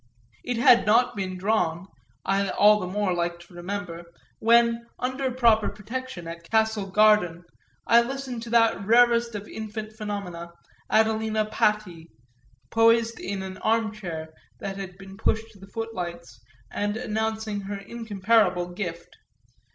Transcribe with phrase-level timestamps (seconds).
[0.43, 1.85] It had not been drawn,
[2.25, 4.03] I all the more like to remember,
[4.39, 7.43] when, under proper protection, at Castle Garden,
[7.85, 10.53] I listened to that rarest of infant phenomena,
[10.89, 12.09] Adelina Patti,
[12.71, 16.39] poised in an armchair that had been pushed to the footlights
[16.71, 19.17] and announcing her incomparable gift.